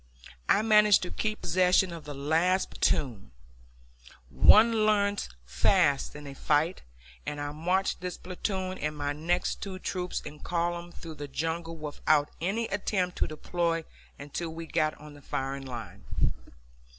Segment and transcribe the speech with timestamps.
[0.49, 3.29] I managed to keep possession of the last platoon.
[4.31, 6.81] One learns fast in a fight,
[7.23, 11.75] and I marched this platoon and my next two troops in column through the jungle
[11.77, 13.83] without any attempt to deploy
[14.17, 16.03] until we got on the firing line.